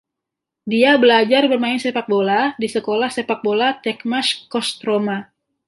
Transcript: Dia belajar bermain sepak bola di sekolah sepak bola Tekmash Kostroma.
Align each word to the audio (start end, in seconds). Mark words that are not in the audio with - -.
Dia 0.71 0.91
belajar 1.03 1.43
bermain 1.51 1.77
sepak 1.83 2.05
bola 2.13 2.41
di 2.61 2.65
sekolah 2.75 3.09
sepak 3.17 3.39
bola 3.47 3.67
Tekmash 3.85 4.31
Kostroma. 4.53 5.17